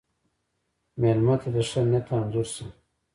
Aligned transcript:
مېلمه 1.01 1.35
ته 1.41 1.49
د 1.55 1.57
ښه 1.69 1.81
نیت 1.89 2.07
انځور 2.17 2.47
شه. 2.53 2.65